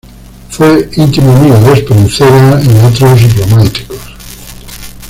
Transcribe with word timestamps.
Fue 0.49 0.89
íntimo 0.95 1.31
amigo 1.31 1.59
de 1.59 1.73
Espronceda 1.73 2.59
y 2.63 2.75
otros 2.87 3.37
románticos. 3.37 3.99